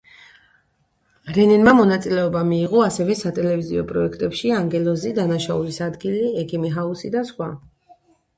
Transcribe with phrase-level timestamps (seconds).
[1.35, 7.53] რენერმა მონაწილეობა მიიღო ასევე სატელივიზიო პროექტებში: „ანგელოზი“, „დანაშაულის ადგილი“, „ექიმი ჰაუსი“ და სხვა.